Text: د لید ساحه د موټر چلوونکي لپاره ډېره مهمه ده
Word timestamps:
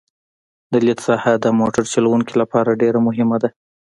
د 0.71 0.73
لید 0.85 0.99
ساحه 1.07 1.33
د 1.39 1.45
موټر 1.59 1.83
چلوونکي 1.93 2.33
لپاره 2.41 2.79
ډېره 2.81 2.99
مهمه 3.07 3.37
ده 3.43 3.49